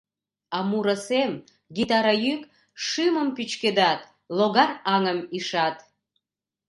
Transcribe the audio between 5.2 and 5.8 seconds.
ишат.